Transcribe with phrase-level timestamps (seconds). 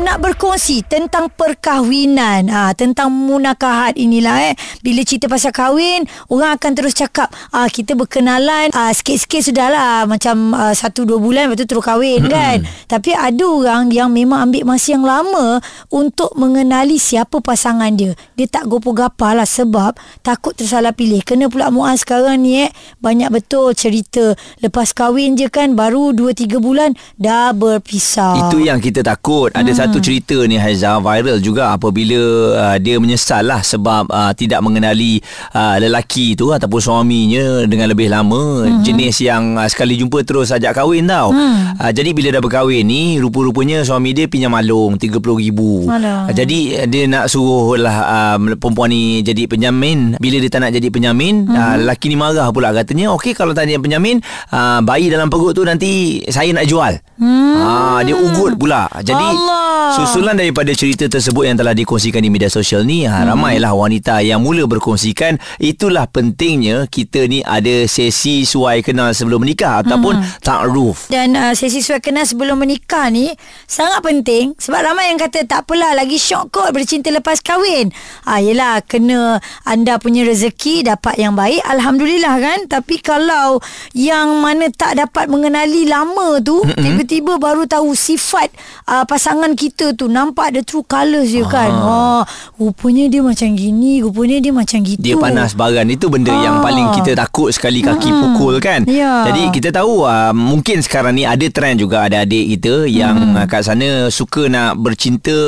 [0.00, 2.48] Nak berkongsi tentang perkahwinan.
[2.48, 4.54] Ha, tentang munakahat inilah eh.
[4.80, 8.72] Bila cerita pasal kahwin orang akan terus cakap ah kita berkenalan.
[8.72, 10.08] Ah, sikit-sikit sudahlah.
[10.08, 12.64] Macam ah, satu dua bulan lepas tu terus kahwin kan.
[12.92, 15.60] Tapi ada orang yang memang ambil masa yang lama
[15.92, 18.16] untuk mengenali siapa pasangan dia.
[18.38, 21.20] Dia tak gopoh-gapah lah sebab takut tersalah pilih.
[21.26, 22.70] Kena pula Muaz sekarang ni eh
[23.02, 24.32] banyak betul cerita.
[24.62, 28.48] Lepas kahwin je kan baru 2-3 bulan dah berpisah.
[28.48, 29.50] Itu yang kita takut.
[29.52, 32.20] Ada satu cerita ni Haiza viral juga apabila
[32.54, 35.18] uh, dia menyesal lah sebab uh, tidak mengenali
[35.52, 38.80] uh, lelaki tu ataupun suaminya dengan lebih lama hmm.
[38.86, 41.34] jenis yang uh, sekali jumpa terus ajak kahwin tau.
[41.34, 41.76] Hmm.
[41.76, 45.58] Uh, jadi bila dah berkahwin ni rupa-rupanya suami dia pinjam malung RM30,000.
[45.88, 46.20] Alah.
[46.28, 50.20] Uh, jadi uh, dia nak suruh lah uh, perempuan ni jadi penjamin.
[50.20, 51.56] Bila dia tak nak jadi penjamin, hmm.
[51.56, 54.20] uh, lelaki ni marah pula katanya, "Okey kalau tak jadi penjamin,
[54.52, 57.56] uh, bayi dalam perut tu nanti saya nak jual." Hmm.
[57.58, 58.86] Uh, dia ugut pula.
[59.00, 59.71] Jadi Allah.
[59.92, 64.40] Susulan daripada cerita tersebut yang telah dikongsikan di media sosial ni, ha, ramailah wanita yang
[64.40, 71.08] mula berkongsikan itulah pentingnya kita ni ada sesi suai kenal sebelum menikah ataupun ta'aruf.
[71.12, 73.32] Dan uh, sesi suai kenal sebelum menikah ni
[73.68, 77.92] sangat penting sebab ramai yang kata tak apalah lagi syok kot bercinta lepas kahwin.
[78.24, 83.58] Ah yelah kena anda punya rezeki dapat yang baik alhamdulillah kan tapi kalau
[83.92, 86.82] yang mana tak dapat mengenali lama tu mm-hmm.
[86.82, 88.52] tiba-tiba baru tahu sifat
[88.88, 91.70] uh, pasangan kita tu nampak ada true colours dia kan.
[91.70, 92.22] Oh
[92.56, 94.98] rupanya dia macam gini, rupanya dia macam gitu.
[94.98, 96.64] Dia panas baran itu benda yang Ah.
[96.64, 98.82] paling kita takut sekali kaki pukul kan.
[98.84, 99.26] Ya.
[99.26, 103.46] Jadi kita tahu uh, mungkin sekarang ni ada trend juga ada adik kita yang uh,
[103.46, 105.38] kat sana suka nak bercinta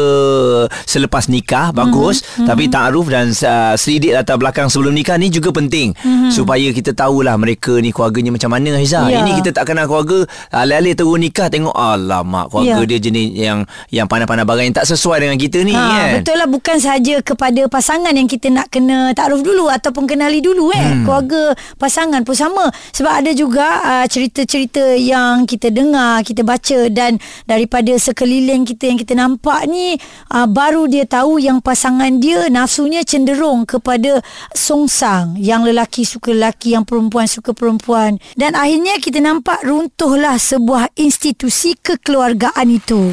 [0.84, 5.94] selepas nikah bagus tapi taaruf dan uh, selidik latar belakang sebelum nikah ni juga penting
[6.30, 9.06] supaya kita tahulah mereka ni keluarganya macam mana Haiza.
[9.06, 9.22] Ya.
[9.22, 12.86] Ini kita tak kenal keluarga alih-alih terus nikah tengok alamak keluarga Ya.
[12.86, 13.58] dia jenis yang
[13.88, 16.10] yang pandai-pandai barang yang tak sesuai dengan kita ni Ha, kan.
[16.20, 16.48] betul lah.
[16.48, 20.80] Bukan saja kepada pasangan yang kita nak kena takruf dulu ataupun kenali dulu eh.
[20.80, 21.02] Hmm.
[21.02, 22.64] keluarga pasangan pun sama.
[22.94, 28.98] Sebab ada juga uh, cerita-cerita yang kita dengar kita baca dan daripada sekeliling kita yang
[28.98, 29.98] kita nampak ni
[30.30, 34.22] uh, baru dia tahu yang pasangan dia nafsunya cenderung kepada
[34.54, 38.16] songsang yang lelaki suka lelaki yang perempuan suka perempuan.
[38.38, 43.12] Dan akhirnya kita nampak runtuhlah sebuah institusi kekeluargaan itu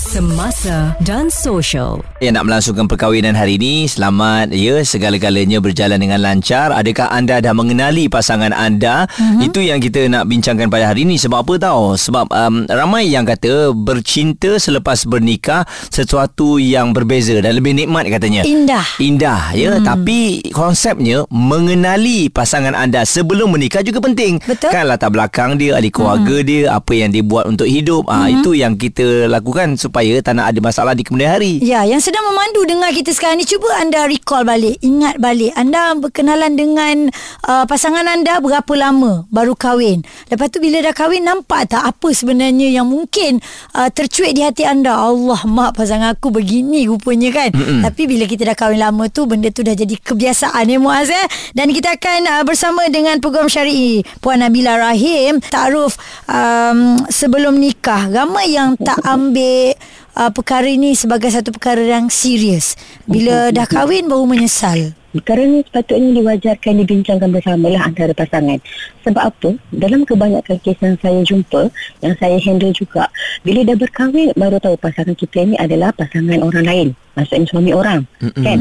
[0.11, 2.03] Semasa dan social.
[2.19, 7.55] yang nak melangsungkan perkahwinan hari ini selamat ya segala-galanya berjalan dengan lancar adakah anda dah
[7.55, 9.47] mengenali pasangan anda mm-hmm.
[9.47, 13.23] itu yang kita nak bincangkan pada hari ini sebab apa tahu sebab um, ramai yang
[13.23, 18.85] kata bercinta selepas bernikah sesuatu yang berbeza dan lebih nikmat katanya Indah.
[18.99, 19.87] indah ya hmm.
[19.87, 24.75] tapi konsepnya mengenali pasangan anda sebelum menikah juga penting Betul.
[24.75, 26.45] kan latar belakang dia ahli keluarga hmm.
[26.45, 28.37] dia apa yang dia buat untuk hidup ah Hmm.
[28.37, 32.25] itu yang kita lakukan supaya tak nak ada masalah di kemudian hari Ya, yang sedang
[32.25, 35.53] memandu dengar kita sekarang ni cuba anda recall balik, ingat balik.
[35.53, 37.13] Anda berkenalan dengan
[37.45, 40.01] uh, pasangan anda berapa lama baru kahwin.
[40.31, 43.37] Lepas tu bila dah kahwin nampak tak apa sebenarnya yang mungkin
[43.77, 44.97] uh, tercuit di hati anda.
[44.97, 47.49] Allah, mak pasangan aku begini rupanya kan.
[47.53, 47.81] Mm-mm.
[47.85, 51.27] Tapi bila kita dah kahwin lama tu benda tu dah jadi kebiasaan ya Muaz eh.
[51.53, 58.09] Dan kita akan uh, bersama dengan program syar'i Puan Nabila Rahim taaruf um, sebelum nikah.
[58.09, 59.77] Ramai yang tak ambil
[60.15, 62.75] uh, perkara ini sebagai satu perkara yang serius.
[63.07, 64.95] Bila dah kahwin baru menyesal.
[65.11, 68.55] Perkara ni sepatutnya diwajarkan dibincangkan bersamalah antara pasangan.
[69.03, 69.49] Sebab apa?
[69.75, 71.67] Dalam kebanyakan kes yang saya jumpa,
[71.99, 73.11] yang saya handle juga,
[73.43, 76.87] bila dah berkahwin baru tahu pasangan kita ni adalah pasangan orang lain.
[77.19, 78.07] Maksudnya suami orang.
[78.23, 78.39] Mm-mm.
[78.39, 78.59] Kan?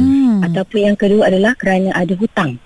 [0.51, 2.59] Ataupun yang kedua adalah kerana ada hutang.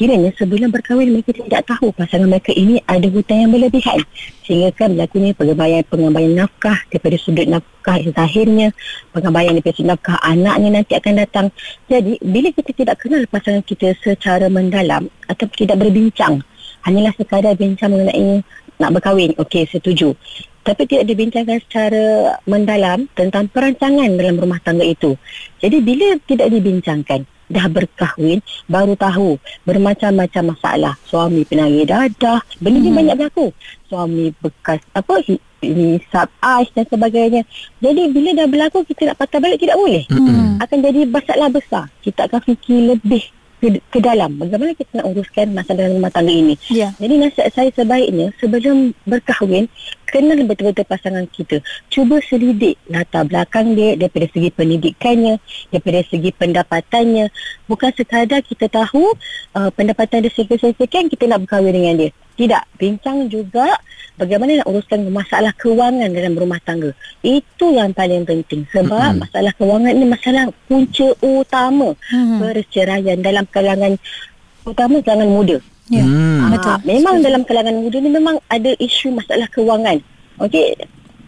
[0.00, 4.00] Kiranya sebelum berkahwin mereka tidak tahu pasangan mereka ini ada hutang yang berlebihan.
[4.48, 8.72] Sehingga kan berlakunya pengembalian, pengembalian nafkah daripada sudut nafkah zahirnya,
[9.12, 11.46] pengembalian daripada sudut nafkah anaknya nanti akan datang.
[11.84, 16.40] Jadi bila kita tidak kenal pasangan kita secara mendalam atau tidak berbincang,
[16.88, 18.40] hanyalah sekadar bincang mengenai
[18.80, 20.16] nak berkahwin, okey setuju.
[20.64, 22.04] Tapi tidak dibincangkan secara
[22.48, 25.12] mendalam tentang perancangan dalam rumah tangga itu.
[25.60, 28.38] Jadi bila tidak dibincangkan, dah berkahwin
[28.70, 29.36] baru tahu
[29.66, 30.94] bermacam-macam masalah.
[31.04, 33.50] Suami penangis dadah benda ni banyak berlaku.
[33.90, 35.18] Suami bekas apa
[35.60, 37.42] hisap ais dan sebagainya.
[37.82, 40.06] Jadi bila dah berlaku kita nak patah balik tidak boleh.
[40.08, 40.62] Mm-mm.
[40.62, 41.84] akan jadi masalah besar.
[42.00, 43.26] Kita akan fikir lebih
[43.60, 46.56] ke, ke dalam bagaimana kita nak uruskan masalah dalam rumah tangga ini.
[46.72, 46.96] Ya.
[46.96, 49.68] Jadi nasihat saya sebaiknya sebelum berkahwin
[50.08, 51.62] kenal betul-betul pasangan kita.
[51.92, 55.38] Cuba selidik latar belakang dia daripada segi pendidikannya,
[55.70, 57.30] daripada segi pendapatannya.
[57.68, 59.14] Bukan sekadar kita tahu
[59.54, 62.10] uh, pendapatan dia sekian-sekian kita nak berkahwin dengan dia.
[62.40, 63.76] Tidak, bincang juga
[64.16, 66.96] bagaimana nak uruskan masalah kewangan dalam rumah tangga.
[67.20, 69.20] Itu yang paling penting sebab mm-hmm.
[69.20, 72.38] masalah kewangan ini masalah punca utama mm-hmm.
[72.40, 73.92] perceraian dalam kalangan
[74.64, 75.56] utama kalangan muda.
[75.90, 76.06] Ya.
[76.06, 76.38] Hmm.
[76.46, 76.76] Ah, Betul.
[76.86, 79.98] memang dalam kalangan muda ni memang ada isu masalah kewangan.
[80.38, 80.78] Okey,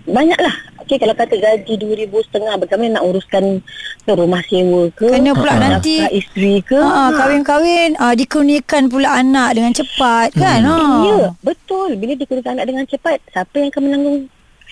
[0.06, 0.54] banyaklah.
[0.82, 3.62] Okey, kalau kata gaji 2000 setengah bagaimana nak uruskan
[4.02, 5.14] ke rumah sewa ke?
[5.14, 6.74] Kena pula nafkah nanti isteri ke?
[6.74, 10.66] Ha, kahwin-kahwin uh, dikurniakan pula anak dengan cepat kan?
[10.66, 10.76] Ha.
[11.06, 11.94] Ya, betul.
[11.94, 14.16] Bila dikurniakan anak dengan cepat, siapa yang akan menanggung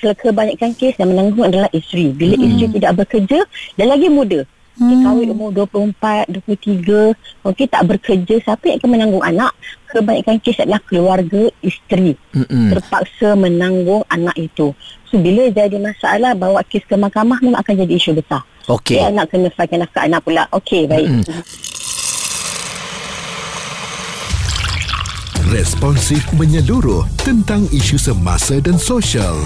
[0.03, 2.11] kebanyakan kes yang menanggung adalah isteri.
[2.11, 2.47] Bila hmm.
[2.51, 3.39] isteri tidak bekerja
[3.79, 4.43] dan lagi muda.
[4.81, 5.05] Okay, Hmm.
[5.05, 7.12] kahwin umur 24, 23,
[7.44, 9.53] okey tak bekerja, siapa yang akan menanggung anak?
[9.93, 12.17] Kebanyakan kes adalah keluarga isteri.
[12.32, 12.73] Mm-mm.
[12.73, 14.73] Terpaksa menanggung anak itu.
[15.05, 18.41] So bila jadi masalah bawa kes ke mahkamah memang akan jadi isu besar.
[18.73, 18.97] Okey.
[18.97, 20.49] Okay, anak kena failkan nafkah anak pula.
[20.49, 21.12] Okey, baik.
[21.12, 21.43] Mm-mm.
[25.53, 29.44] Responsif menyeluruh tentang isu semasa dan sosial.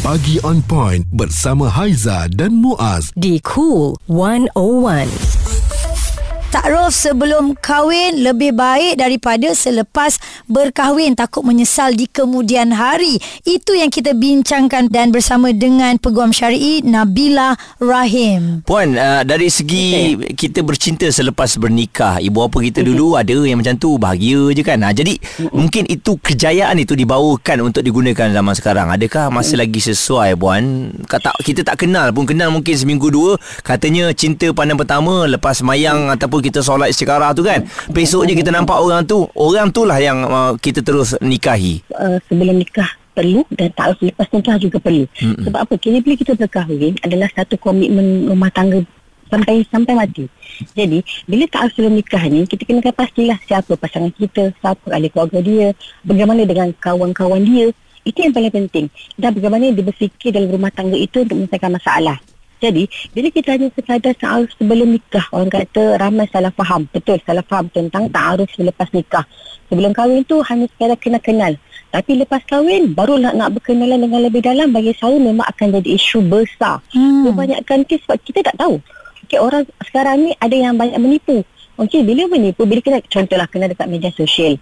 [0.00, 3.12] Pagi on point bersama Haiza dan Muaz.
[3.20, 5.12] di Cool 101.
[6.48, 10.16] Takruf sebelum kahwin lebih baik daripada selepas
[10.50, 13.22] berkahwin takut menyesal di kemudian hari.
[13.46, 18.66] Itu yang kita bincangkan dan bersama dengan Peguam Syar'i Nabila Rahim.
[18.66, 23.78] Puan, uh, dari segi kita bercinta selepas bernikah, ibu bapa kita dulu ada yang macam
[23.78, 24.82] tu, bahagia je kan.
[24.82, 25.14] Ha, jadi
[25.54, 28.90] mungkin itu kejayaan itu dibawakan untuk digunakan zaman sekarang.
[28.90, 30.90] Adakah masih lagi sesuai puan?
[31.06, 36.10] Kata kita tak kenal pun kenal mungkin seminggu dua, katanya cinta pandang pertama lepas mayang
[36.10, 37.62] ataupun kita solat istiqarah tu kan.
[37.94, 41.84] Besoknya kita nampak orang tu, orang tu lah yang uh, kita terus nikahi.
[41.92, 45.04] uh, sebelum nikah perlu dan tak selepas nikah juga perlu.
[45.20, 45.44] Mm-hmm.
[45.44, 45.74] Sebab apa?
[45.76, 48.80] Kini bila kita berkahwin adalah satu komitmen rumah tangga
[49.30, 50.24] sampai sampai mati.
[50.74, 50.98] Jadi,
[51.28, 55.66] bila tak sebelum nikah ni, kita kena pastilah siapa pasangan kita, siapa ahli keluarga dia,
[56.02, 57.70] bagaimana dengan kawan-kawan dia.
[58.02, 58.86] Itu yang paling penting.
[59.14, 62.18] Dan bagaimana dia berfikir dalam rumah tangga itu untuk menyelesaikan masalah.
[62.60, 62.84] Jadi,
[63.16, 66.84] bila kita hanya sekadar ta'aruf sebelum nikah, orang kata ramai salah faham.
[66.92, 69.24] Betul, salah faham tentang ta'aruf selepas nikah.
[69.70, 71.54] Sebelum kahwin tu hanya sekadar kenal-kenal.
[71.94, 75.94] Tapi lepas kahwin, baru nak, nak berkenalan dengan lebih dalam, bagi saya memang akan jadi
[75.94, 76.82] isu besar.
[76.90, 77.30] Hmm.
[77.30, 78.82] Kebanyakan kes sebab kita tak tahu.
[79.26, 81.46] Okay, orang sekarang ni ada yang banyak menipu.
[81.78, 84.58] Okey, bila menipu, bila kita contohlah kenal dekat media sosial,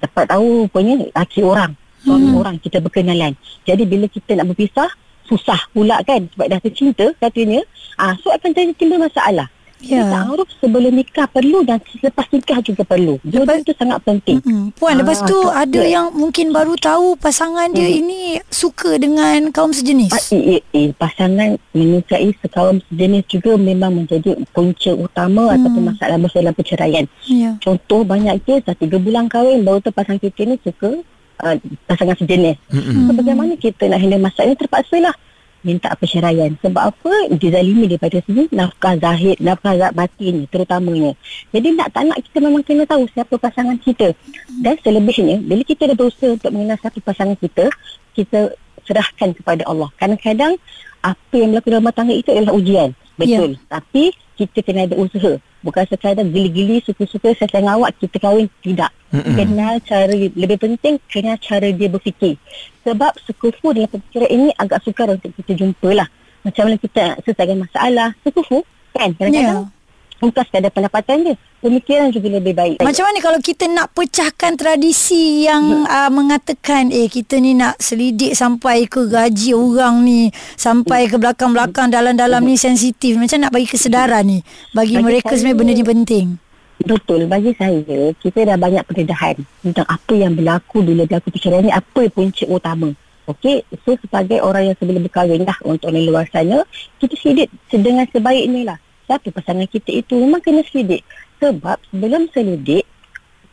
[0.00, 2.40] dapat tahu punya laki orang, suami hmm.
[2.40, 3.36] orang kita berkenalan.
[3.68, 4.88] Jadi bila kita nak berpisah,
[5.26, 7.60] susah pula kan sebab dah tercinta katanya.
[7.98, 9.52] Ah, so akan jadi timbul masalah.
[9.84, 10.00] Ya.
[10.00, 10.08] Ya.
[10.08, 13.20] Ta'aruf sebelum nikah perlu dan selepas nikah juga perlu.
[13.22, 14.40] Lepas- itu sangat penting.
[14.40, 14.72] Hmm.
[14.72, 19.52] Puan, Ah, lepas tu tak- ada yang mungkin baru tahu pasangan dia ini suka dengan
[19.52, 20.12] kaum sejenis.
[20.16, 25.54] Ah, eh, eh, eh, pasangan menyukai sekaum sejenis juga memang menjadi punca utama hmm.
[25.60, 27.04] ataupun masalah besar dalam perceraian.
[27.28, 27.50] Ya.
[27.60, 31.04] Contoh banyak kes dah tiga bulan kahwin baru tu pasangan kita ni suka
[31.44, 32.56] uh, pasangan sejenis.
[32.72, 33.06] Mm-mm.
[33.06, 35.14] So bagaimana kita nak handle masalah ni terpaksa lah
[35.66, 36.54] minta perceraian.
[36.62, 37.12] Sebab apa?
[37.34, 41.18] Dizalimi daripada sini nafkah zahir, nafkah batin terutamanya.
[41.50, 44.14] Jadi nak tak nak kita memang kena tahu siapa pasangan kita.
[44.62, 47.66] Dan selebihnya, bila kita dah berusaha untuk mengenal siapa pasangan kita,
[48.14, 48.54] kita
[48.86, 49.90] serahkan kepada Allah.
[49.98, 50.54] Kadang-kadang
[51.02, 52.90] apa yang berlaku dalam rumah tangga itu adalah ujian.
[53.18, 53.58] Betul.
[53.66, 55.40] Tapi kita kena ada usaha.
[55.64, 58.46] Bukan sekadar gili-gili, suka-suka, saya sayang awak, kita kahwin.
[58.62, 59.05] Tidak.
[59.16, 59.36] Mm-mm.
[59.36, 62.36] Kenal cara, lebih penting kenal cara dia berfikir.
[62.84, 66.08] Sebab sekufu dalam perkara ini agak sukar untuk kita jumpa lah.
[66.44, 68.12] Macam mana kita selesaikan masalah.
[68.20, 68.60] Sekufu
[68.92, 69.72] kan kadang-kadang.
[70.16, 71.34] Bukan sekadar pendapatan dia.
[71.60, 72.76] Pemikiran juga lebih baik.
[72.80, 78.32] Macam mana kalau kita nak pecahkan tradisi yang uh, mengatakan eh kita ni nak selidik
[78.32, 84.24] sampai ke gaji orang ni sampai ke belakang-belakang dalam-dalam ni sensitif macam nak bagi kesedaran
[84.24, 84.38] ni
[84.72, 86.26] bagi, Bagi mereka sebenarnya benda ni penting.
[86.86, 87.26] Betul.
[87.26, 87.82] Bagi saya,
[88.22, 92.94] kita dah banyak pendedahan tentang apa yang berlaku bila berlaku perceraian ni, apa punca utama.
[93.26, 96.62] Okey, so sebagai orang yang sebelum berkahwin lah untuk orang luar sana,
[97.02, 98.78] kita selidik dengan sebaiknya lah.
[99.10, 101.02] Siapa pasangan kita itu memang kena selidik.
[101.42, 102.86] Sebab sebelum selidik,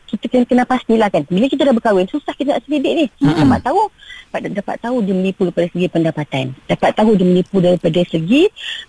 [0.06, 1.26] kita kena, kena pastilah kan.
[1.26, 3.06] Bila kita dah berkahwin, susah kita nak selidik ni.
[3.18, 3.82] Kita dapat tahu.
[4.30, 6.44] Dapat, dapat tahu dia menipu daripada segi pendapatan.
[6.70, 8.42] Dapat tahu dia menipu daripada segi...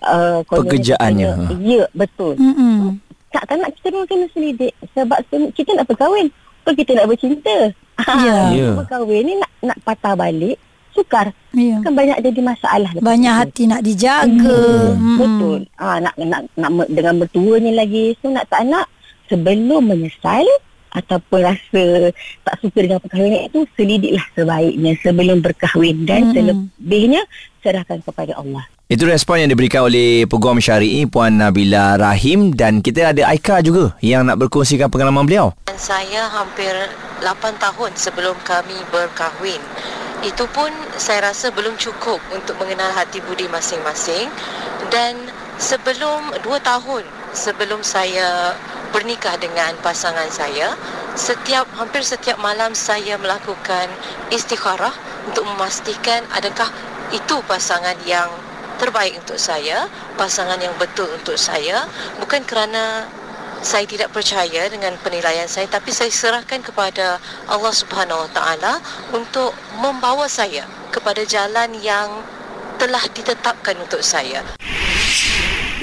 [0.05, 1.31] Uh, Pekerjaannya.
[1.65, 3.01] Ya, betul Hmm.
[3.36, 5.20] Tak tak nak kita memang kena selidik sebab
[5.51, 6.27] kita nak berkahwin
[6.63, 7.58] Apa kita nak bercinta
[8.18, 8.38] Ya.
[8.58, 8.70] Ya.
[8.74, 10.56] berkahwin ni nak nak patah balik
[10.92, 11.80] sukar Ya.
[11.80, 13.39] kan banyak jadi masalah Banyak itu.
[13.42, 14.60] hati nak dijaga.
[14.89, 15.18] Hmm, Hmm.
[15.18, 18.88] betul ah nak nak nak dengan bertuanya lagi so nak tak nak
[19.25, 20.44] sebelum menyesal
[20.89, 21.84] ataupun rasa
[22.42, 26.34] tak suka dengan perkahwinan itu selidiklah sebaiknya sebelum berkahwin dan Mm-mm.
[26.34, 27.22] selebihnya
[27.60, 28.63] serahkan kepada Allah.
[28.86, 33.98] Itu respon yang diberikan oleh Peguam Syari'i Puan Nabila Rahim dan kita ada Aika juga
[33.98, 35.58] yang nak berkongsikan pengalaman beliau.
[35.65, 36.70] Dan saya hampir
[37.18, 39.58] 8 tahun sebelum kami berkahwin.
[40.22, 40.70] Itu pun
[41.01, 44.30] saya rasa belum cukup untuk mengenal hati budi masing-masing.
[44.94, 45.18] Dan
[45.58, 48.54] sebelum 2 tahun sebelum saya
[48.94, 50.77] bernikah dengan pasangan saya,
[51.18, 53.89] setiap hampir setiap malam saya melakukan
[54.30, 54.94] istikharah
[55.25, 56.70] untuk memastikan adakah
[57.10, 58.30] itu pasangan yang
[58.77, 59.88] terbaik untuk saya,
[60.20, 61.88] pasangan yang betul untuk saya,
[62.20, 63.08] bukan kerana
[63.65, 67.17] saya tidak percaya dengan penilaian saya tapi saya serahkan kepada
[67.50, 68.74] Allah Subhanahu Wa Taala
[69.10, 72.22] untuk membawa saya kepada jalan yang
[72.77, 74.46] telah ditetapkan untuk saya.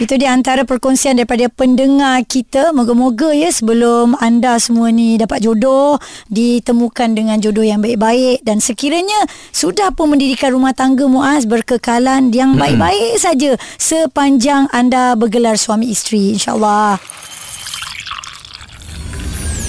[0.00, 2.72] Itu di antara perkongsian daripada pendengar kita.
[2.72, 6.00] Moga-moga ya sebelum anda semua ni dapat jodoh,
[6.32, 12.56] ditemukan dengan jodoh yang baik-baik dan sekiranya sudah pun mendirikan rumah tangga Muaz berkekalan yang
[12.56, 16.96] baik-baik saja sepanjang anda bergelar suami isteri insya-Allah.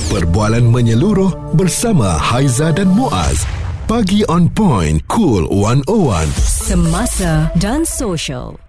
[0.07, 3.43] Perbualan menyeluruh bersama Haiza dan Muaz.
[3.89, 6.31] Pagi on point, cool 101.
[6.39, 8.62] Semasa dan social.